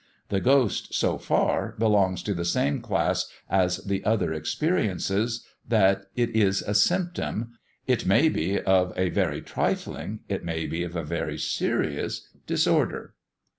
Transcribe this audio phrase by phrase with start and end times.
[0.29, 6.31] The ghost, so far, belongs to the same class as the other experiences, that it
[6.35, 7.51] is a symptom
[7.85, 13.13] it may be of a very trifling, it may be of a very serious, disorder."